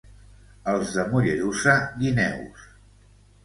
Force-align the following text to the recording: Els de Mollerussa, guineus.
Els 0.73 0.93
de 0.95 1.05
Mollerussa, 1.11 1.77
guineus. 2.03 2.69